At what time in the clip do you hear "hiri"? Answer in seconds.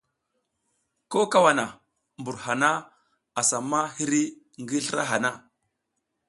3.95-4.23